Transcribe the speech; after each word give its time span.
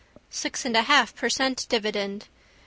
Six 0.31 0.65
and 0.65 0.75
a 0.75 0.81
half 0.81 1.13
per 1.15 1.29
cent 1.29 1.67
dividend. 1.69 2.25